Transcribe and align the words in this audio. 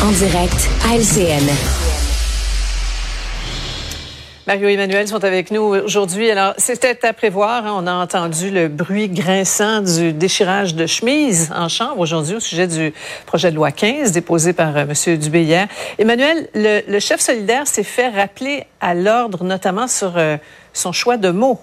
En 0.00 0.12
direct 0.12 0.70
à 0.88 0.94
LCN. 0.94 1.44
Mario 4.46 4.68
et 4.68 4.74
Emmanuel 4.74 5.08
sont 5.08 5.24
avec 5.24 5.50
nous 5.50 5.60
aujourd'hui. 5.60 6.30
Alors, 6.30 6.54
c'était 6.56 7.04
à 7.04 7.12
prévoir. 7.12 7.66
Hein. 7.66 7.74
On 7.76 7.86
a 7.88 7.94
entendu 7.94 8.50
le 8.50 8.68
bruit 8.68 9.08
grinçant 9.08 9.80
du 9.80 10.12
déchirage 10.12 10.76
de 10.76 10.86
chemise 10.86 11.52
en 11.52 11.68
chambre 11.68 11.98
aujourd'hui 11.98 12.36
au 12.36 12.40
sujet 12.40 12.68
du 12.68 12.94
projet 13.26 13.50
de 13.50 13.56
loi 13.56 13.72
15 13.72 14.12
déposé 14.12 14.52
par 14.52 14.76
euh, 14.76 14.86
M. 14.88 15.18
Dubé 15.18 15.42
hier. 15.42 15.66
Emmanuel, 15.98 16.48
le, 16.54 17.00
chef 17.00 17.20
solidaire 17.20 17.66
s'est 17.66 17.82
fait 17.82 18.08
rappeler 18.08 18.66
à 18.80 18.94
l'ordre, 18.94 19.42
notamment 19.42 19.88
sur 19.88 20.16
euh, 20.16 20.36
son 20.72 20.92
choix 20.92 21.16
de 21.16 21.30
mots. 21.30 21.60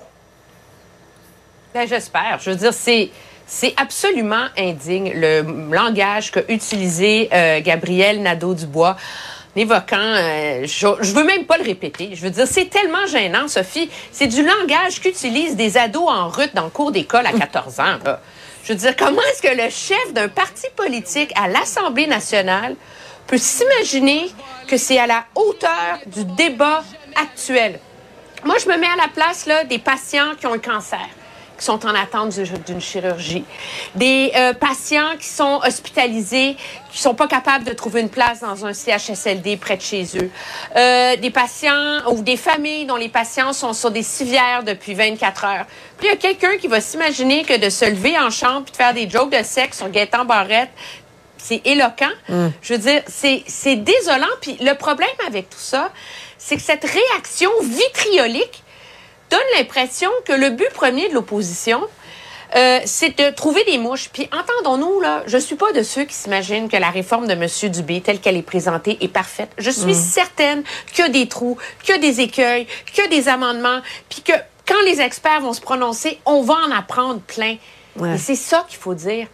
Ben, 1.73 1.88
j'espère. 1.88 2.39
Je 2.43 2.49
veux 2.49 2.57
dire, 2.57 2.73
c'est 2.73 3.11
c'est 3.48 3.73
absolument 3.77 4.48
indigne 4.57 5.11
le 5.14 5.41
langage 5.71 6.32
qu'a 6.32 6.41
utilisé 6.50 7.30
euh, 7.32 7.61
Gabriel 7.61 8.21
Nadeau-Dubois 8.21 8.97
évoquant, 9.56 9.97
euh, 9.97 10.65
je, 10.65 10.88
je, 11.00 11.14
veux 11.14 11.24
même 11.24 11.46
pas 11.46 11.57
le 11.57 11.64
répéter. 11.64 12.11
Je 12.14 12.21
veux 12.21 12.29
dire, 12.29 12.46
c'est 12.46 12.69
tellement 12.69 13.05
gênant, 13.07 13.47
Sophie. 13.47 13.89
C'est 14.11 14.28
du 14.28 14.43
langage 14.43 15.00
qu'utilisent 15.00 15.55
des 15.55 15.78
ados 15.78 16.10
en 16.10 16.29
route 16.29 16.54
dans 16.54 16.66
le 16.66 16.69
cours 16.69 16.92
d'école 16.92 17.25
à 17.25 17.32
14 17.32 17.79
ans. 17.79 17.97
Je 18.64 18.74
veux 18.74 18.79
dire, 18.79 18.96
comment 18.97 19.21
est-ce 19.32 19.42
que 19.42 19.55
le 19.55 19.69
chef 19.69 20.14
d'un 20.14 20.27
parti 20.27 20.66
politique 20.75 21.32
à 21.36 21.47
l'Assemblée 21.47 22.07
nationale 22.07 22.75
peut 23.27 23.38
s'imaginer 23.38 24.30
que 24.68 24.75
c'est 24.75 24.97
à 24.97 25.07
la 25.07 25.24
hauteur 25.36 26.00
du 26.07 26.25
débat 26.25 26.83
actuel? 27.16 27.80
Moi, 28.43 28.55
je 28.61 28.68
me 28.68 28.77
mets 28.77 28.88
à 28.88 28.97
la 28.97 29.07
place 29.07 29.46
là, 29.46 29.64
des 29.64 29.80
patients 29.80 30.36
qui 30.38 30.47
ont 30.47 30.54
un 30.54 30.60
cancer 30.60 31.07
qui 31.57 31.65
sont 31.65 31.86
en 31.86 31.95
attente 31.95 32.38
d'une 32.66 32.81
chirurgie, 32.81 33.45
des 33.95 34.31
euh, 34.36 34.53
patients 34.53 35.16
qui 35.19 35.27
sont 35.27 35.61
hospitalisés, 35.66 36.58
qui 36.91 37.02
sont 37.02 37.16
pas 37.16 37.27
capables 37.27 37.66
de 37.66 37.73
trouver 37.73 38.02
une 38.02 38.09
place 38.09 38.41
dans 38.41 38.66
un 38.66 38.73
CHSLD 38.73 39.58
près 39.58 39.77
de 39.77 39.81
chez 39.81 40.05
eux, 40.17 40.30
euh, 40.75 41.15
des 41.15 41.30
patients 41.30 42.02
ou 42.11 42.21
des 42.21 42.38
familles 42.38 42.85
dont 42.85 42.95
les 42.95 43.09
patients 43.09 43.53
sont 43.53 43.73
sur 43.73 43.91
des 43.91 44.03
civières 44.03 44.63
depuis 44.63 44.93
24 44.93 45.45
heures. 45.45 45.65
Puis 45.97 46.07
il 46.07 46.09
y 46.09 46.13
a 46.13 46.17
quelqu'un 46.17 46.57
qui 46.57 46.67
va 46.67 46.81
s'imaginer 46.81 47.43
que 47.43 47.58
de 47.58 47.69
se 47.69 47.85
lever 47.85 48.17
en 48.19 48.30
chambre 48.30 48.63
puis 48.63 48.71
de 48.71 48.77
faire 48.77 48.93
des 48.93 49.09
jokes 49.09 49.31
de 49.31 49.43
sexe 49.43 49.77
sur 49.77 49.89
Gaëtan 49.89 50.25
Barrette, 50.25 50.71
c'est 51.37 51.61
éloquent. 51.65 52.11
Mm. 52.27 52.47
Je 52.61 52.73
veux 52.73 52.80
dire, 52.80 53.02
c'est 53.08 53.75
désolant. 53.75 54.25
Puis 54.41 54.58
le 54.61 54.73
problème 54.73 55.08
avec 55.27 55.49
tout 55.49 55.59
ça, 55.59 55.91
c'est 56.37 56.55
que 56.55 56.61
cette 56.61 56.85
réaction 56.85 57.49
vitriolique 57.61 58.63
donne 59.29 59.39
l'impression 59.57 60.09
que 60.25 60.33
le 60.33 60.51
but 60.51 60.69
premier 60.73 61.09
de 61.09 61.13
l'opposition, 61.13 61.81
euh, 62.55 62.79
c'est 62.85 63.17
de 63.17 63.33
trouver 63.33 63.63
des 63.65 63.77
mouches. 63.77 64.09
Puis 64.13 64.29
entendons-nous, 64.31 65.01
là, 65.01 65.23
je 65.27 65.37
suis 65.37 65.55
pas 65.55 65.71
de 65.73 65.83
ceux 65.83 66.05
qui 66.05 66.13
s'imaginent 66.13 66.69
que 66.69 66.77
la 66.77 66.89
réforme 66.89 67.27
de 67.27 67.33
M. 67.33 67.47
Dubé, 67.71 68.01
telle 68.01 68.19
qu'elle 68.19 68.37
est 68.37 68.41
présentée, 68.41 68.97
est 69.01 69.07
parfaite. 69.07 69.51
Je 69.57 69.71
suis 69.71 69.91
mm. 69.91 69.93
certaine 69.93 70.63
que 70.95 71.09
des 71.09 71.27
trous, 71.27 71.57
que 71.85 71.97
des 71.99 72.21
écueils, 72.21 72.67
que 72.95 73.09
des 73.09 73.27
amendements, 73.27 73.81
puis 74.09 74.21
que 74.21 74.33
quand 74.67 74.81
les 74.85 75.01
experts 75.01 75.41
vont 75.41 75.53
se 75.53 75.61
prononcer, 75.61 76.19
on 76.25 76.41
va 76.41 76.55
en 76.55 76.71
apprendre 76.71 77.21
plein. 77.21 77.57
Et 78.03 78.17
c'est 78.17 78.35
ça 78.35 78.65
qu'il 78.67 78.77
faut 78.77 78.93
dire. 78.93 79.27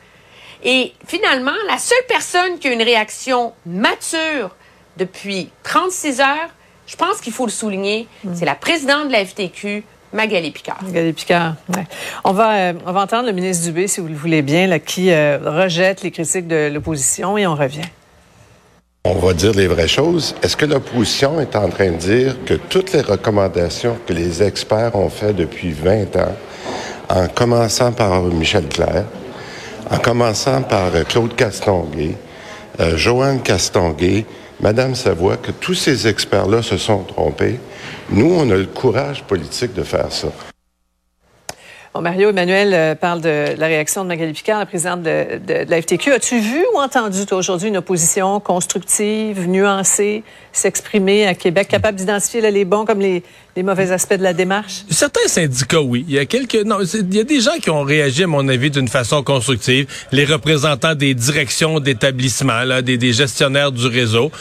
Et 0.63 0.93
finalement, 1.07 1.55
la 1.67 1.79
seule 1.79 2.05
personne 2.07 2.59
qui 2.59 2.67
a 2.67 2.71
une 2.71 2.83
réaction 2.83 3.53
mature 3.65 4.55
depuis 4.97 5.49
36 5.63 6.21
heures, 6.21 6.49
je 6.87 6.95
pense 6.95 7.21
qu'il 7.21 7.33
faut 7.33 7.45
le 7.45 7.51
souligner, 7.51 8.07
mm. 8.23 8.31
c'est 8.33 8.45
la 8.45 8.55
présidente 8.55 9.07
de 9.07 9.11
la 9.13 9.25
FTQ, 9.25 9.83
Magali 10.13 10.51
Picard. 10.51 10.83
Magali 10.83 11.13
Picard, 11.13 11.55
ouais. 11.75 11.85
On 12.23 12.33
va, 12.33 12.55
euh, 12.55 12.73
on 12.85 12.91
va 12.91 13.01
entendre 13.01 13.27
le 13.27 13.31
ministre 13.31 13.65
Dubé, 13.65 13.87
si 13.87 14.01
vous 14.01 14.07
le 14.07 14.15
voulez 14.15 14.41
bien, 14.41 14.67
là, 14.67 14.79
qui 14.79 15.11
euh, 15.11 15.37
rejette 15.43 16.03
les 16.03 16.11
critiques 16.11 16.47
de 16.47 16.69
l'opposition 16.71 17.37
et 17.37 17.47
on 17.47 17.55
revient. 17.55 17.87
On 19.05 19.15
va 19.15 19.33
dire 19.33 19.53
les 19.53 19.67
vraies 19.67 19.87
choses. 19.87 20.35
Est-ce 20.43 20.55
que 20.55 20.65
l'opposition 20.65 21.39
est 21.39 21.55
en 21.55 21.69
train 21.69 21.91
de 21.91 21.97
dire 21.97 22.35
que 22.45 22.53
toutes 22.53 22.93
les 22.93 23.01
recommandations 23.01 23.97
que 24.05 24.13
les 24.13 24.43
experts 24.43 24.95
ont 24.95 25.09
faites 25.09 25.35
depuis 25.35 25.71
20 25.71 26.15
ans, 26.17 26.35
en 27.09 27.27
commençant 27.27 27.91
par 27.93 28.21
Michel 28.23 28.67
Clair, 28.67 29.05
en 29.89 29.97
commençant 29.97 30.61
par 30.61 30.93
euh, 30.93 31.03
Claude 31.03 31.35
Castonguay, 31.35 32.15
Joanne 32.95 33.41
Castonguay, 33.41 34.25
Madame 34.61 34.93
Savoie, 34.93 35.37
que 35.37 35.51
tous 35.51 35.73
ces 35.73 36.07
experts-là 36.07 36.61
se 36.61 36.77
sont 36.77 37.03
trompés. 37.03 37.59
Nous, 38.11 38.31
on 38.31 38.49
a 38.51 38.55
le 38.55 38.67
courage 38.67 39.23
politique 39.23 39.73
de 39.73 39.81
faire 39.81 40.11
ça. 40.11 40.27
Mario 41.99 42.29
Emmanuel 42.29 42.73
euh, 42.73 42.95
parle 42.95 43.19
de 43.19 43.53
la 43.57 43.67
réaction 43.67 44.03
de 44.03 44.07
Magali 44.07 44.31
Picard, 44.31 44.59
la 44.59 44.65
présidente 44.65 45.01
de, 45.01 45.69
la 45.69 45.81
FTQ. 45.81 46.13
As-tu 46.13 46.39
vu 46.39 46.63
ou 46.73 46.79
entendu, 46.79 47.19
aujourd'hui, 47.31 47.67
une 47.67 47.77
opposition 47.77 48.39
constructive, 48.39 49.49
nuancée, 49.49 50.23
s'exprimer 50.53 51.27
à 51.27 51.33
Québec, 51.33 51.67
capable 51.67 51.97
d'identifier 51.97 52.39
les 52.49 52.63
bons 52.63 52.85
comme 52.85 53.01
les, 53.01 53.23
les 53.55 53.63
mauvais 53.63 53.91
aspects 53.91 54.15
de 54.15 54.23
la 54.23 54.33
démarche? 54.33 54.83
Certains 54.89 55.27
syndicats, 55.27 55.81
oui. 55.81 56.05
Il 56.07 56.13
y 56.13 56.19
a 56.19 56.25
quelques, 56.25 56.63
non, 56.65 56.79
il 56.81 57.15
y 57.15 57.19
a 57.19 57.23
des 57.23 57.41
gens 57.41 57.57
qui 57.61 57.69
ont 57.69 57.83
réagi, 57.83 58.23
à 58.23 58.27
mon 58.27 58.47
avis, 58.47 58.71
d'une 58.71 58.87
façon 58.87 59.23
constructive. 59.23 59.87
Les 60.11 60.25
représentants 60.25 60.95
des 60.95 61.13
directions 61.13 61.79
d'établissements, 61.79 62.63
là, 62.63 62.81
des, 62.81 62.97
des 62.97 63.13
gestionnaires 63.13 63.71
du 63.71 63.87
réseau. 63.87 64.31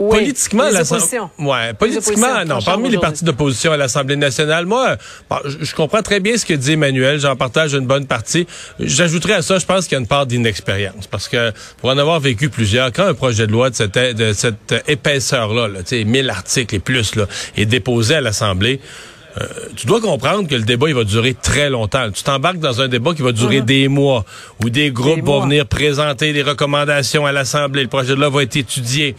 Oui, 0.00 0.16
politiquement, 0.16 0.64
ouais, 0.64 1.74
politiquement, 1.74 2.42
non. 2.46 2.60
Parmi 2.64 2.88
les 2.88 2.96
partis 2.96 3.22
d'opposition 3.22 3.72
à 3.72 3.76
l'Assemblée 3.76 4.16
nationale, 4.16 4.64
moi, 4.64 4.96
je, 5.44 5.74
comprends 5.74 6.00
très 6.00 6.20
bien 6.20 6.38
ce 6.38 6.46
que 6.46 6.54
dit 6.54 6.72
Emmanuel. 6.72 7.20
J'en 7.20 7.36
partage 7.36 7.74
une 7.74 7.86
bonne 7.86 8.06
partie. 8.06 8.46
J'ajouterais 8.78 9.34
à 9.34 9.42
ça, 9.42 9.58
je 9.58 9.66
pense 9.66 9.84
qu'il 9.84 9.92
y 9.92 9.96
a 9.96 10.00
une 10.00 10.06
part 10.06 10.24
d'inexpérience, 10.24 11.06
parce 11.06 11.28
que 11.28 11.52
pour 11.82 11.90
en 11.90 11.98
avoir 11.98 12.18
vécu 12.18 12.48
plusieurs, 12.48 12.92
quand 12.94 13.04
un 13.04 13.12
projet 13.12 13.46
de 13.46 13.52
loi 13.52 13.68
de 13.68 13.74
cette, 13.74 13.98
de 13.98 14.32
cette 14.32 14.74
épaisseur-là, 14.88 15.68
là, 15.68 15.80
tu 15.80 15.98
sais, 15.98 16.04
1000 16.04 16.30
articles 16.30 16.74
et 16.74 16.78
plus, 16.78 17.14
là, 17.16 17.26
est 17.58 17.66
déposé 17.66 18.14
à 18.14 18.20
l'Assemblée. 18.22 18.59
Euh, 18.62 19.46
tu 19.76 19.86
dois 19.86 20.00
comprendre 20.00 20.48
que 20.48 20.54
le 20.56 20.62
débat 20.62 20.88
il 20.88 20.94
va 20.94 21.04
durer 21.04 21.34
très 21.34 21.70
longtemps. 21.70 22.10
Tu 22.10 22.22
t'embarques 22.22 22.58
dans 22.58 22.80
un 22.80 22.88
débat 22.88 23.14
qui 23.14 23.22
va 23.22 23.32
durer 23.32 23.60
uh-huh. 23.60 23.64
des 23.64 23.88
mois, 23.88 24.24
où 24.62 24.70
des 24.70 24.90
groupes 24.90 25.24
vont 25.24 25.42
venir 25.42 25.66
présenter 25.66 26.32
des 26.32 26.42
recommandations 26.42 27.26
à 27.26 27.32
l'Assemblée. 27.32 27.82
Le 27.82 27.88
projet 27.88 28.10
de 28.10 28.20
loi 28.20 28.28
va 28.28 28.42
être 28.42 28.56
étudié. 28.56 29.14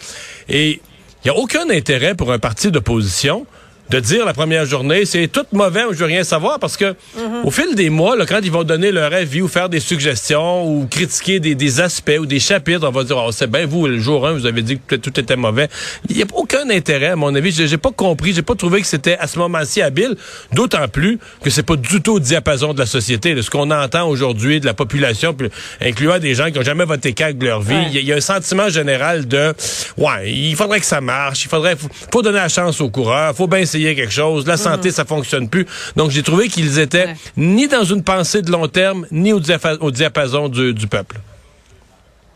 Et 0.50 0.82
il 1.24 1.32
n'y 1.32 1.32
a 1.32 1.38
aucun 1.38 1.70
intérêt 1.70 2.14
pour 2.16 2.32
un 2.32 2.40
parti 2.40 2.72
d'opposition 2.72 3.46
de 3.92 4.00
dire 4.00 4.26
la 4.26 4.34
première 4.34 4.66
journée, 4.66 5.04
c'est 5.04 5.28
tout 5.28 5.46
mauvais, 5.52 5.82
je 5.92 5.98
veux 5.98 6.06
rien 6.06 6.24
savoir, 6.24 6.60
parce 6.60 6.78
que 6.78 6.96
mhm. 7.18 7.44
au 7.44 7.52
fil 7.52 7.76
des 7.76 7.90
mois, 7.90 8.16
là, 8.16 8.26
quand 8.26 8.40
ils 8.42 8.52
vont 8.52 8.64
donner 8.64 8.90
leur 8.90 9.14
avis 9.14 9.42
ou 9.42 9.50
faire 9.50 9.68
des 9.68 9.82
suggestions 9.82 10.66
ou 10.66 10.88
critiquer 10.88 11.42
des, 11.42 11.82
aspects 11.82 12.18
ou 12.18 12.26
des 12.26 12.40
chapitres, 12.40 12.88
on 12.88 12.92
va 12.92 13.04
dire, 13.04 13.18
oh, 13.18 13.32
c'est 13.32 13.52
bien 13.52 13.66
vous, 13.66 13.88
le 13.88 14.00
jour 14.00 14.26
1, 14.26 14.34
vous 14.34 14.46
avez 14.46 14.62
dit 14.62 14.80
que 14.88 14.96
tout 14.96 15.20
était 15.20 15.36
mauvais. 15.36 15.68
Il 16.10 16.16
n'y 16.16 16.24
a 16.24 16.26
aucun 16.34 16.70
intérêt, 16.70 17.08
à 17.08 17.16
mon 17.18 17.36
avis. 17.36 17.52
J'ai 17.52 17.78
pas 17.78 17.92
compris, 17.92 18.34
j'ai 18.34 18.42
pas 18.42 18.56
trouvé 18.56 18.80
que 18.80 18.88
c'était 18.88 19.18
à 19.18 19.28
ce 19.28 19.38
moment-ci 19.40 19.82
habile, 19.82 20.16
d'autant 20.54 20.88
plus 20.88 21.20
que 21.44 21.50
c'est 21.50 21.64
pas 21.64 21.76
du 21.76 22.02
tout 22.02 22.14
au 22.14 22.20
diapason 22.20 22.74
de 22.74 22.80
la 22.80 22.86
société. 22.86 23.36
De 23.36 23.42
ce 23.42 23.50
qu'on 23.50 23.72
entend 23.72 24.08
aujourd'hui 24.08 24.62
de 24.62 24.66
la 24.66 24.74
population, 24.74 25.36
incluant 25.82 26.20
des 26.20 26.34
gens 26.34 26.50
qui 26.50 26.60
ont 26.60 26.64
jamais 26.64 26.86
voté 26.86 27.12
CAC 27.12 27.38
de 27.38 27.46
leur 27.46 27.62
vie, 27.62 27.88
il 27.94 28.06
y, 28.06 28.14
a 28.14 28.16
un 28.16 28.22
sentiment 28.22 28.70
général 28.70 29.28
de, 29.28 29.54
ouais, 29.98 30.32
il 30.32 30.56
faudrait 30.56 30.80
que 30.80 30.86
ça 30.86 31.02
marche, 31.02 31.44
il 31.44 31.50
faudrait, 31.50 31.76
faut, 32.12 32.22
donner 32.22 32.38
la 32.38 32.50
chance 32.50 32.80
aux 32.80 32.90
coureurs, 32.90 33.36
faut 33.36 33.48
bien 33.48 33.60
essayer 33.60 33.81
quelque 33.84 34.12
chose. 34.12 34.48
La 34.48 34.58
santé, 34.58 34.90
mhm. 34.90 34.94
ça 34.94 35.06
fonctionne 35.06 35.50
plus. 35.50 35.66
Donc, 35.96 36.12
j'ai 36.12 36.24
trouvé 36.24 36.48
qu'ils 36.48 36.80
étaient 36.80 37.16
ni 37.38 37.68
dans 37.68 37.84
une 37.84 38.04
pensée 38.04 38.42
de 38.42 38.52
long 38.52 38.68
terme, 38.68 39.06
ni 39.12 39.34
au, 39.34 39.40
diapason, 39.40 40.50
du, 40.50 40.88
peuple. 40.88 41.18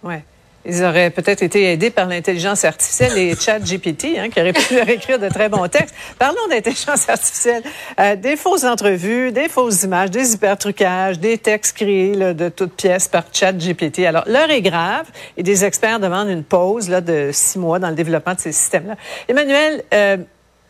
Ouais. 0.03 0.23
Ils 0.67 0.83
auraient 0.83 1.11
peut-être 1.11 1.43
été 1.43 1.71
aidés 1.71 1.91
par 1.91 2.07
l'intelligence 2.07 2.65
artificielle 2.65 3.15
et 3.19 3.35
chat 3.35 3.59
GPT, 3.59 4.17
hein, 4.17 4.29
qui 4.29 4.39
auraient 4.39 4.53
pu 4.53 4.73
leur 4.73 4.89
écrire 4.89 5.19
de 5.19 5.29
très 5.29 5.47
bons 5.47 5.67
textes. 5.67 5.93
Parlons 6.17 6.47
d'intelligence 6.49 7.07
artificielle. 7.07 7.61
Euh, 7.99 8.15
des 8.15 8.35
fausses 8.35 8.63
entrevues, 8.63 9.31
des 9.31 9.47
fausses 9.47 9.83
images, 9.83 10.09
des 10.09 10.33
hypertrucages, 10.33 11.19
des 11.19 11.37
textes 11.37 11.77
créés 11.77 12.15
de 12.15 12.49
toutes 12.49 12.73
pièces 12.73 13.07
par 13.07 13.25
chat 13.31 13.53
GPT. 13.53 13.99
Alors, 14.07 14.23
l'heure 14.25 14.49
est 14.49 14.63
grave 14.63 15.05
et 15.37 15.43
des 15.43 15.63
experts 15.65 15.99
demandent 15.99 16.29
une 16.29 16.43
pause 16.43 16.89
là, 16.89 16.99
de 16.99 17.29
six 17.31 17.59
mois 17.59 17.77
dans 17.77 17.89
le 17.89 17.95
développement 17.95 18.33
de 18.33 18.39
ces 18.39 18.51
systèmes-là. 18.51 18.95
Emmanuel, 19.27 19.83
euh, 19.93 20.17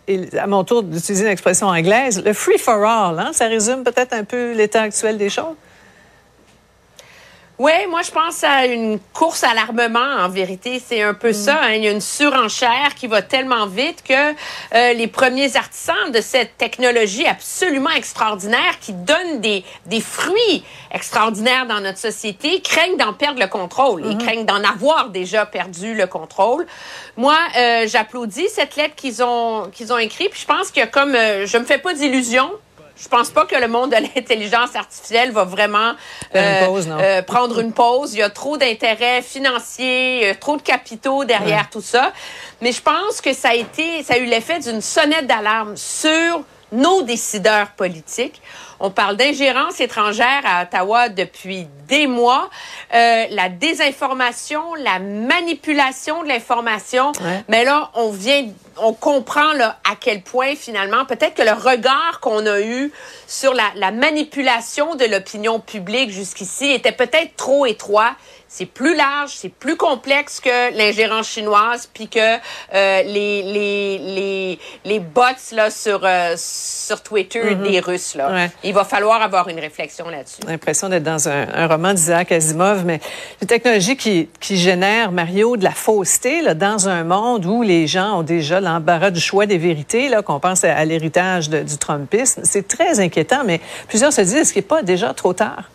et 0.07 0.37
à 0.37 0.47
mon 0.47 0.63
tour 0.63 0.83
d'utiliser 0.83 1.25
une 1.25 1.31
expression 1.31 1.67
anglaise, 1.67 2.23
le 2.23 2.33
free 2.33 2.57
for 2.57 2.83
all, 2.83 3.19
hein, 3.19 3.31
ça 3.33 3.47
résume 3.47 3.83
peut-être 3.83 4.13
un 4.13 4.23
peu 4.23 4.53
l'état 4.53 4.83
actuel 4.83 5.17
des 5.17 5.29
choses? 5.29 5.55
Oui, 7.57 7.71
moi 7.89 8.01
je 8.01 8.11
pense 8.11 8.43
à 8.43 8.65
une 8.65 8.99
course 9.13 9.45
à 9.45 9.53
l'armement. 9.53 9.99
En 9.99 10.27
vérité, 10.27 10.81
c'est 10.85 11.01
un 11.01 11.13
peu 11.13 11.31
ça. 11.31 11.61
Hein. 11.63 11.73
Il 11.75 11.83
y 11.85 11.87
a 11.87 11.91
une 11.91 12.01
surenchère 12.01 12.95
qui 12.95 13.07
va 13.07 13.21
tellement 13.21 13.65
vite 13.65 14.03
que 14.03 14.13
euh, 14.13 14.93
les 14.93 15.07
premiers 15.07 15.55
artisans 15.55 16.11
de 16.13 16.19
cette 16.19 16.57
technologie 16.57 17.25
absolument 17.25 17.91
extraordinaire, 17.91 18.77
qui 18.81 18.91
donne 18.91 19.39
des, 19.39 19.63
des 19.85 20.01
fruits 20.01 20.65
extraordinaires 20.91 21.65
dans 21.65 21.79
notre 21.79 21.97
société, 21.97 22.61
craignent 22.61 22.97
d'en 22.97 23.13
perdre 23.13 23.39
le 23.39 23.47
contrôle. 23.47 24.01
Ils 24.05 24.17
mhm. 24.17 24.21
craignent 24.21 24.45
d'en 24.45 24.63
avoir 24.63 25.09
déjà 25.09 25.45
perdu 25.45 25.93
le 25.93 26.07
contrôle. 26.07 26.65
Moi, 27.15 27.37
euh, 27.57 27.87
j'applaudis 27.87 28.49
cette 28.49 28.75
lettre 28.75 28.95
qu'ils 28.95 29.23
ont 29.23 29.69
qu'ils 29.71 29.93
ont 29.93 29.97
écrite. 29.97 30.31
Puis 30.31 30.41
je 30.41 30.47
pense 30.47 30.71
que 30.71 30.85
comme 30.87 31.15
euh, 31.15 31.45
je 31.45 31.57
me 31.57 31.63
fais 31.63 31.77
pas 31.77 31.93
d'illusions 31.93 32.51
je 32.97 33.07
pense 33.07 33.29
pas 33.29 33.45
que 33.45 33.55
le 33.55 33.67
monde 33.67 33.91
de 33.91 33.95
l'intelligence 34.15 34.75
artificielle 34.75 35.31
va 35.31 35.43
vraiment 35.43 35.93
euh, 36.35 37.21
prendre 37.21 37.59
une 37.59 37.73
pause. 37.73 38.13
Il 38.13 38.19
y 38.19 38.23
a 38.23 38.29
trop 38.29 38.57
d'intérêts 38.57 39.21
financiers, 39.21 40.35
trop 40.39 40.57
de 40.57 40.61
capitaux 40.61 41.25
derrière 41.25 41.69
tout 41.69 41.81
ça. 41.81 42.11
Mais 42.61 42.71
je 42.71 42.81
pense 42.81 43.21
que 43.21 43.33
ça 43.33 43.49
a 43.49 43.55
été, 43.55 44.03
ça 44.03 44.15
a 44.15 44.17
eu 44.17 44.25
l'effet 44.25 44.59
d'une 44.59 44.81
sonnette 44.81 45.27
d'alarme 45.27 45.75
sur 45.75 46.43
nos 46.71 47.01
décideurs 47.03 47.71
politiques. 47.71 48.41
On 48.79 48.91
parle 48.91 49.15
d'ingérence 49.15 49.79
étrangère 49.79 50.41
à 50.45 50.63
Ottawa 50.63 51.09
depuis 51.09 51.67
des 51.87 52.07
mois. 52.07 52.49
Euh, 52.93 53.25
la 53.29 53.49
désinformation, 53.49 54.75
la 54.75 54.99
manipulation 54.99 56.23
de 56.23 56.27
l'information. 56.27 57.11
Mais 57.47 57.63
là, 57.63 57.91
on 57.93 58.09
vient, 58.09 58.47
on 58.77 58.93
comprend 58.93 59.53
là, 59.53 59.79
à 59.89 59.95
quel 59.99 60.21
point 60.21 60.55
finalement, 60.55 61.05
peut-être 61.05 61.35
que 61.35 61.43
le 61.43 61.53
regard 61.53 62.19
qu'on 62.21 62.45
a 62.45 62.61
eu 62.61 62.91
sur 63.27 63.53
la, 63.53 63.63
la 63.75 63.91
manipulation 63.91 64.95
de 64.95 65.05
l'opinion 65.05 65.59
publique 65.59 66.11
jusqu'ici 66.11 66.71
était 66.71 66.91
peut-être 66.91 67.35
trop 67.35 67.65
étroit 67.65 68.15
c'est 68.55 68.65
plus 68.65 68.95
large, 68.95 69.31
c'est 69.35 69.49
plus 69.49 69.75
complexe 69.75 70.39
que 70.39 70.77
l'ingérence 70.77 71.27
chinoise, 71.27 71.89
puis 71.93 72.07
que 72.07 72.19
euh, 72.19 73.03
les, 73.03 73.43
les, 73.43 73.97
les, 73.97 74.59
les 74.85 74.99
bots 74.99 75.23
là, 75.51 75.69
sur, 75.69 75.99
euh, 76.05 76.35
sur 76.37 77.01
Twitter 77.03 77.41
mm-hmm. 77.41 77.69
des 77.69 77.79
Russes. 77.81 78.15
Là. 78.15 78.47
Il 78.63 78.73
va 78.73 78.85
falloir 78.85 79.21
avoir 79.21 79.49
une 79.49 79.59
réflexion 79.59 80.07
là-dessus. 80.07 80.41
L'impression 80.47 80.87
d'être 80.87 81.03
dans 81.03 81.27
un, 81.27 81.47
un 81.53 81.67
roman 81.67 81.93
d'Isaac 81.93 82.31
Asimov, 82.31 82.85
mais 82.85 83.01
une 83.41 83.47
technologie 83.47 83.97
qui, 83.97 84.29
qui 84.39 84.55
génère, 84.55 85.11
Mario, 85.11 85.57
de 85.57 85.65
la 85.65 85.71
fausseté 85.71 86.41
là, 86.41 86.53
dans 86.53 86.87
un 86.87 87.03
monde 87.03 87.45
où 87.45 87.61
les 87.61 87.87
gens 87.87 88.19
ont 88.19 88.23
déjà 88.23 88.61
l'embarras 88.65 89.11
du 89.11 89.19
choix 89.19 89.45
des 89.45 89.57
vérités, 89.57 90.09
là, 90.09 90.21
qu'on 90.21 90.39
pense 90.39 90.63
à, 90.63 90.83
l'héritage 90.85 91.49
du 91.49 91.77
Trumpisme. 91.77 92.41
C'est 92.43 92.67
très 92.67 92.99
inquiétant, 92.99 93.43
mais 93.45 93.61
plusieurs 93.87 94.11
se 94.11 94.21
disent, 94.21 94.35
est-ce 94.35 94.53
qu'il 94.53 94.61
n'est 94.61 94.67
pas 94.67 94.83
déjà 94.83 95.13
trop 95.13 95.33
tard? 95.33 95.69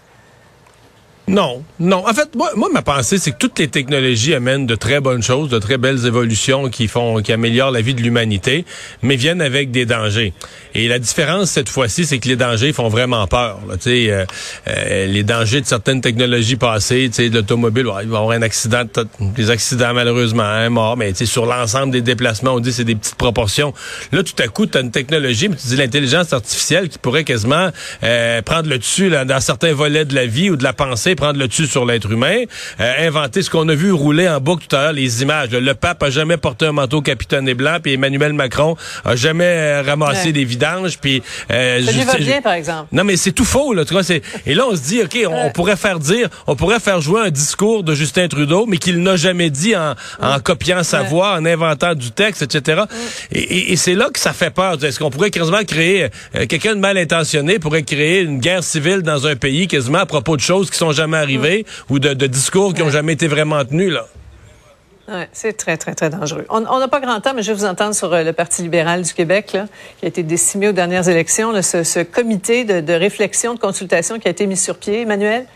Non, 1.29 1.63
non. 1.79 2.05
En 2.09 2.13
fait, 2.13 2.35
moi, 2.35 2.51
moi 2.57 2.69
ma 2.73 2.83
pensée, 2.83 3.19
c'est 3.19 3.31
que 3.31 3.37
toutes 3.37 3.59
les 3.61 3.69
technologies 3.69 4.35
amènent 4.35 4.67
de 4.67 4.75
très 4.75 5.01
bonnes 5.01 5.23
choses, 5.23 5.49
de 5.49 5.59
très 5.61 5.79
belles 5.79 6.05
évolutions 6.05 6.69
qui 6.71 6.89
font, 6.89 7.23
qui 7.23 7.33
améliorent 7.33 7.71
la 7.71 7.83
vie 7.83 7.95
de 7.95 8.03
l'humanité, 8.03 8.65
mais 9.03 9.15
viennent 9.15 9.41
avec 9.41 9.71
des 9.71 9.87
dangers. 9.87 10.33
Et 10.75 10.89
la 10.89 10.99
différence 10.99 11.51
cette 11.51 11.69
fois-ci, 11.69 12.05
c'est 12.05 12.19
que 12.19 12.27
les 12.27 12.35
dangers 12.35 12.73
font 12.73 12.89
vraiment 12.89 13.27
peur. 13.29 13.61
Sais, 13.79 14.11
euh, 14.11 14.25
euh, 14.69 15.07
les 15.07 15.23
dangers 15.23 15.61
de 15.61 15.67
certaines 15.67 16.01
technologies 16.01 16.57
passées, 16.57 17.11
sais, 17.13 17.29
l'automobile, 17.29 17.87
il 17.87 17.93
va 17.93 18.03
y 18.03 18.07
avoir 18.07 18.31
un 18.31 18.43
accident, 18.43 18.83
des 19.21 19.51
accidents 19.51 19.95
malheureusement, 19.95 20.43
un 20.43 20.69
mort, 20.69 20.97
mais 20.97 21.15
sur 21.15 21.47
l'ensemble 21.47 21.93
des 21.93 22.03
déplacements, 22.03 22.55
on 22.55 22.61
dit 22.61 22.73
c'est 22.73 22.85
des 22.85 22.97
petites 22.97 23.15
proportions. 23.15 23.73
Là, 24.11 24.25
tout 24.25 24.41
à 24.43 24.49
coup, 24.49 24.67
tu 24.67 24.77
as 24.79 24.81
une 24.81 24.91
technologie, 24.91 25.49
mais 25.49 25.57
tu 25.57 25.69
dis 25.69 25.77
l'intelligence 25.77 26.33
artificielle 26.33 26.89
qui 26.89 26.99
pourrait 26.99 27.25
quasiment 27.25 27.71
euh, 28.03 28.43
prendre 28.43 28.69
le 28.69 28.79
dessus 28.79 29.11
là, 29.11 29.25
dans 29.25 29.41
certains 29.41 29.73
volets 29.73 30.05
de 30.05 30.15
la 30.15 30.27
vie 30.27 30.51
ou 30.51 30.57
de 30.57 30.65
la 30.65 30.73
pensée 30.73 31.15
prendre 31.21 31.39
le 31.39 31.49
dessus 31.49 31.67
sur 31.67 31.85
l'être 31.85 32.11
humain, 32.11 32.45
euh, 32.81 33.07
inventer 33.07 33.43
ce 33.43 33.51
qu'on 33.51 33.69
a 33.69 33.75
vu 33.75 33.93
rouler 33.93 34.27
en 34.27 34.41
boucle 34.41 34.65
tout 34.67 34.75
à 34.75 34.85
l'heure, 34.85 34.93
les 34.95 35.21
images. 35.21 35.51
Le 35.51 35.75
pape 35.75 36.03
a 36.03 36.09
jamais 36.09 36.39
porté 36.39 36.65
un 36.65 36.73
manteau 36.73 37.03
capitonné 37.03 37.53
blanc, 37.53 37.77
puis 37.83 37.93
Emmanuel 37.93 38.33
Macron 38.33 38.75
a 39.05 39.17
jamais 39.17 39.45
euh, 39.45 39.83
ramassé 39.83 40.33
des 40.33 40.45
vidanges, 40.45 40.99
puis... 40.99 41.23
Euh, 41.51 41.85
ça 41.85 41.93
lui 41.93 42.05
va 42.05 42.17
bien, 42.17 42.41
par 42.41 42.55
exemple. 42.55 42.89
Non, 42.93 43.05
mais 43.05 43.19
c'est 43.19 43.33
tout 43.33 43.45
faux, 43.45 43.75
là. 43.75 43.85
Tu 43.85 43.93
vois, 43.93 44.03
et 44.47 44.55
là, 44.55 44.65
on 44.71 44.75
se 44.75 44.81
dit, 44.81 45.03
OK, 45.03 45.19
on, 45.29 45.51
pourrait 45.51 45.77
faire 45.77 45.99
dire, 45.99 46.29
on 46.47 46.57
pourrait 46.57 46.81
faire 46.81 47.03
jouer 47.03 47.21
un 47.21 47.31
discours 47.31 47.85
de 47.85 47.95
Justin 47.95 48.29
Trudeau, 48.29 48.65
mais 48.67 48.79
qu'il 48.79 49.03
n'a 49.03 49.17
jamais 49.17 49.51
dit 49.51 49.77
en, 49.77 49.95
en 50.23 50.41
copiant 50.41 50.83
sa 50.83 51.03
voix, 51.03 51.35
en 51.35 51.45
inventant 51.45 51.95
du 51.95 52.13
texte, 52.13 52.41
etc. 52.41 52.85
Et, 53.31 53.73
et, 53.73 53.77
c'est 53.77 53.95
là 53.95 54.09
que 54.11 54.19
ça 54.19 54.33
fait 54.33 54.51
peur. 54.51 54.83
Est-ce 54.83 54.99
qu'on 54.99 55.11
pourrait 55.11 55.31
quasiment 55.31 55.65
créer, 55.65 56.09
quelqu'un 56.49 56.75
de 56.75 56.81
mal 56.81 56.97
intentionné 56.97 57.59
pourrait 57.59 57.83
créer 57.83 58.21
une 58.23 58.39
guerre 58.39 58.65
civile 58.65 59.03
dans 59.03 59.27
un 59.27 59.37
pays 59.37 59.69
quasiment 59.69 59.99
à 59.99 60.07
propos 60.07 60.37
de 60.37 60.41
choses 60.41 60.71
qui 60.71 60.79
sont 60.79 60.93
jamais 60.93 61.00
arriver 61.01 61.67
ou 61.89 61.99
de, 61.99 62.27
discours 62.27 62.75
qui 62.75 62.83
n'ont 62.83 62.91
jamais 62.91 63.15
été 63.15 63.29
vraiment 63.29 63.65
tenus, 63.65 63.93
là. 63.93 64.07
c'est 65.33 65.57
très, 65.57 65.77
très, 65.77 65.95
très 65.95 66.11
dangereux. 66.11 66.47
On 66.49 66.61
n'a 66.61 66.89
pas 66.89 67.01
grand 67.01 67.21
temps, 67.21 67.35
mais 67.35 67.43
je 67.43 67.53
vais 67.53 67.59
vous 67.59 67.65
entendre 67.65 67.95
sur 67.95 68.13
euh, 68.13 68.23
le 68.23 68.33
Parti 68.33 68.63
libéral 68.63 69.03
du 69.03 69.13
Québec, 69.13 69.57
qui 69.99 70.05
a 70.05 70.09
été 70.09 70.23
décimé 70.23 70.69
aux 70.69 70.73
dernières 70.73 71.09
élections, 71.09 71.53
ce, 71.63 72.03
comité 72.03 72.65
de, 72.65 72.81
de, 72.81 72.93
réflexion, 72.93 73.55
de 73.55 73.61
consultation 73.61 74.19
qui 74.19 74.29
a 74.29 74.31
été 74.31 74.47
mis 74.47 74.57
sur 74.57 74.79
pied. 74.79 75.03
Emmanuel? 75.03 75.47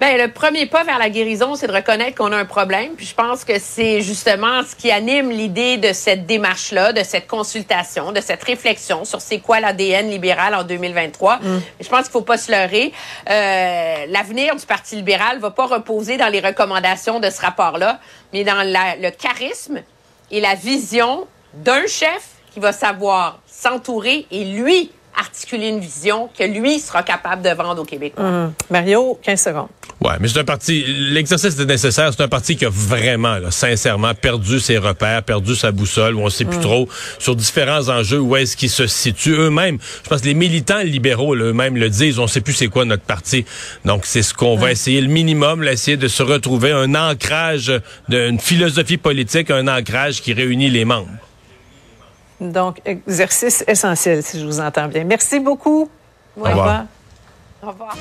Ben, 0.00 0.16
le 0.16 0.32
premier 0.32 0.64
pas 0.64 0.82
vers 0.82 0.98
la 0.98 1.10
guérison, 1.10 1.56
c'est 1.56 1.66
de 1.66 1.72
reconnaître 1.72 2.16
qu'on 2.16 2.32
a 2.32 2.36
un 2.38 2.46
problème. 2.46 2.94
Puis 2.96 3.04
je 3.04 3.14
pense 3.14 3.44
que 3.44 3.58
c'est 3.58 4.00
justement 4.00 4.62
ce 4.62 4.74
qui 4.74 4.90
anime 4.90 5.28
l'idée 5.30 5.76
de 5.76 5.92
cette 5.92 6.24
démarche-là, 6.24 6.94
de 6.94 7.02
cette 7.02 7.26
consultation, 7.26 8.10
de 8.10 8.22
cette 8.22 8.42
réflexion 8.42 9.04
sur 9.04 9.20
c'est 9.20 9.40
quoi 9.40 9.60
l'ADN 9.60 10.08
libéral 10.08 10.54
en 10.54 10.64
2023. 10.64 11.36
Mm. 11.36 11.60
Je 11.80 11.88
pense 11.90 12.04
qu'il 12.04 12.12
faut 12.12 12.22
pas 12.22 12.38
se 12.38 12.50
leurrer. 12.50 12.94
Euh, 13.28 14.06
L'avenir 14.08 14.56
du 14.56 14.64
Parti 14.64 14.96
libéral 14.96 15.38
va 15.38 15.50
pas 15.50 15.66
reposer 15.66 16.16
dans 16.16 16.28
les 16.28 16.40
recommandations 16.40 17.20
de 17.20 17.28
ce 17.28 17.42
rapport-là, 17.42 18.00
mais 18.32 18.42
dans 18.42 18.66
la, 18.66 18.96
le 18.96 19.10
charisme 19.10 19.82
et 20.30 20.40
la 20.40 20.54
vision 20.54 21.26
d'un 21.52 21.86
chef 21.86 22.26
qui 22.54 22.60
va 22.60 22.72
savoir 22.72 23.40
s'entourer 23.46 24.26
et 24.30 24.44
lui 24.44 24.90
articuler 25.20 25.68
une 25.68 25.80
vision 25.80 26.28
que 26.36 26.44
lui 26.44 26.78
sera 26.80 27.02
capable 27.02 27.42
de 27.42 27.50
vendre 27.50 27.82
au 27.82 27.84
Québec. 27.84 28.14
Mm. 28.18 28.48
Mario, 28.70 29.18
15 29.22 29.40
secondes. 29.40 29.68
Ouais, 30.00 30.14
mais 30.18 30.28
c'est 30.28 30.40
un 30.40 30.44
parti. 30.44 30.82
L'exercice 30.86 31.58
est 31.58 31.64
nécessaire. 31.66 32.10
C'est 32.12 32.22
un 32.22 32.28
parti 32.28 32.56
qui 32.56 32.64
a 32.64 32.70
vraiment, 32.70 33.36
là, 33.36 33.50
sincèrement, 33.50 34.14
perdu 34.14 34.58
ses 34.58 34.78
repères, 34.78 35.22
perdu 35.22 35.54
sa 35.54 35.72
boussole, 35.72 36.14
où 36.14 36.20
on 36.20 36.30
sait 36.30 36.46
plus 36.46 36.58
mm. 36.58 36.62
trop 36.62 36.88
sur 37.18 37.36
différents 37.36 37.88
enjeux 37.88 38.18
où 38.18 38.34
est-ce 38.36 38.56
qu'ils 38.56 38.70
se 38.70 38.86
situent 38.86 39.36
eux-mêmes. 39.36 39.78
Je 40.04 40.08
pense 40.08 40.22
que 40.22 40.26
les 40.26 40.34
militants 40.34 40.80
libéraux 40.80 41.34
eux-mêmes 41.34 41.76
le 41.76 41.90
disent. 41.90 42.18
On 42.18 42.26
sait 42.26 42.40
plus 42.40 42.54
c'est 42.54 42.68
quoi 42.68 42.84
notre 42.84 43.04
parti. 43.04 43.44
Donc 43.84 44.06
c'est 44.06 44.22
ce 44.22 44.32
qu'on 44.32 44.56
va 44.56 44.72
essayer 44.72 45.00
le 45.00 45.08
minimum, 45.08 45.62
là, 45.62 45.72
essayer 45.72 45.96
de 45.96 46.08
se 46.08 46.22
retrouver 46.22 46.72
un 46.72 46.94
ancrage 46.94 47.72
d'une 48.08 48.38
philosophie 48.38 48.96
politique, 48.96 49.50
un 49.50 49.68
ancrage 49.68 50.22
qui 50.22 50.32
réunit 50.32 50.70
les 50.70 50.84
membres. 50.84 51.10
Donc 52.40 52.80
exercice 52.84 53.62
essentiel, 53.66 54.22
si 54.22 54.40
je 54.40 54.46
vous 54.46 54.60
entends 54.60 54.88
bien. 54.88 55.04
Merci 55.04 55.40
beaucoup. 55.40 55.90
Au 56.36 56.44
revoir. 56.44 56.84
Au 57.62 57.68
revoir. 57.68 57.96